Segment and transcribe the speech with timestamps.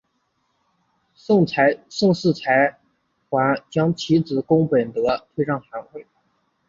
[1.13, 1.45] 盛
[2.11, 2.79] 世才
[3.29, 6.07] 还将其子恭本德吉特推上汗位。